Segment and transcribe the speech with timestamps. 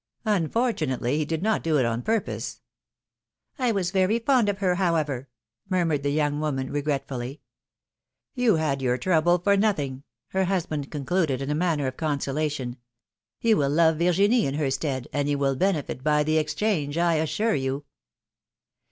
[0.25, 2.59] Unfortunately, he did not do it on purpose.''
[3.59, 5.29] I was very fond of her, however,"
[5.69, 7.41] murmured the young woman, regretfully.
[8.35, 12.77] ^^You had your trouble for nothing!" her husband concluded in manner of eonsolation.
[13.43, 17.17] ^'You will love Virginie in her stead, and you will benefit by the exchange, I
[17.17, 17.85] assure you."